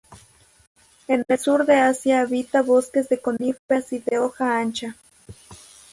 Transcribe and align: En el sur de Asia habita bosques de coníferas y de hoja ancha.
En 1.07 1.23
el 1.27 1.37
sur 1.37 1.63
de 1.63 1.75
Asia 1.75 2.21
habita 2.21 2.63
bosques 2.63 3.07
de 3.07 3.19
coníferas 3.21 3.93
y 3.93 3.99
de 3.99 4.17
hoja 4.17 4.59
ancha. 4.59 4.95